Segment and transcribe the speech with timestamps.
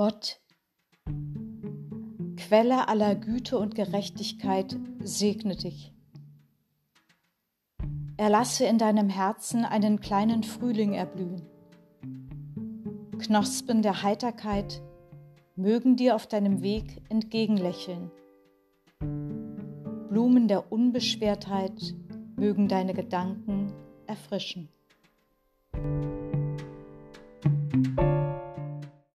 [0.00, 0.40] Gott,
[2.38, 5.92] Quelle aller Güte und Gerechtigkeit, segne dich.
[8.16, 11.42] Erlasse in deinem Herzen einen kleinen Frühling erblühen.
[13.18, 14.80] Knospen der Heiterkeit
[15.54, 18.10] mögen dir auf deinem Weg entgegenlächeln.
[20.08, 21.94] Blumen der Unbeschwertheit
[22.36, 23.74] mögen deine Gedanken
[24.06, 24.70] erfrischen.